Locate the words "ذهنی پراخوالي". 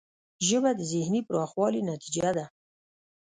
0.91-1.81